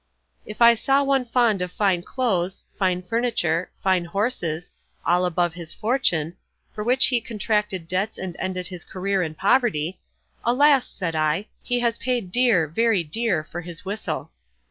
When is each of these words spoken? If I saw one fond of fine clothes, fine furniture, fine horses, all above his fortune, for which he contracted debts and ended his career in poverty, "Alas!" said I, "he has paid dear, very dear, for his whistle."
If 0.47 0.63
I 0.63 0.73
saw 0.73 1.03
one 1.03 1.25
fond 1.25 1.61
of 1.61 1.71
fine 1.71 2.01
clothes, 2.01 2.63
fine 2.75 3.03
furniture, 3.03 3.69
fine 3.83 4.05
horses, 4.05 4.71
all 5.05 5.25
above 5.25 5.53
his 5.53 5.75
fortune, 5.75 6.37
for 6.73 6.83
which 6.83 7.05
he 7.09 7.21
contracted 7.21 7.87
debts 7.87 8.17
and 8.17 8.35
ended 8.39 8.69
his 8.69 8.83
career 8.83 9.21
in 9.21 9.35
poverty, 9.35 9.99
"Alas!" 10.43 10.87
said 10.87 11.15
I, 11.15 11.49
"he 11.61 11.81
has 11.81 11.99
paid 11.99 12.31
dear, 12.31 12.67
very 12.67 13.03
dear, 13.03 13.43
for 13.43 13.61
his 13.61 13.85
whistle." 13.85 14.31